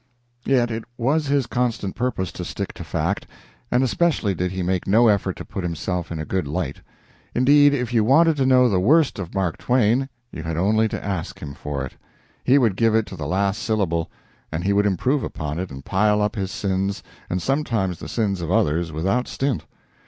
[0.45, 3.27] Yet it was his constant purpose to stick to fact,
[3.69, 6.81] and especially did he make no effort to put himself in a good light.
[7.35, 11.05] Indeed, if you wanted to know the worst of Mark Twain you had only to
[11.05, 11.93] ask him for it.
[12.43, 14.09] He would give it to the last syllable,
[14.51, 18.41] and he would improve upon it and pile up his sins, and sometimes the sins
[18.41, 19.67] of others, without stint.